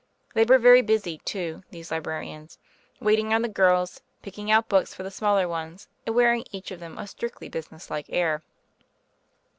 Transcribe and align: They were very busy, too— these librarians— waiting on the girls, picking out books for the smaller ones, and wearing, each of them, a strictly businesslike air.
They 0.33 0.45
were 0.45 0.57
very 0.57 0.81
busy, 0.81 1.19
too— 1.19 1.61
these 1.69 1.91
librarians— 1.91 2.57
waiting 2.99 3.35
on 3.35 3.43
the 3.43 3.47
girls, 3.47 4.01
picking 4.23 4.49
out 4.49 4.67
books 4.67 4.95
for 4.95 5.03
the 5.03 5.11
smaller 5.11 5.47
ones, 5.47 5.87
and 6.07 6.15
wearing, 6.15 6.43
each 6.51 6.71
of 6.71 6.79
them, 6.79 6.97
a 6.97 7.05
strictly 7.05 7.49
businesslike 7.49 8.07
air. 8.09 8.41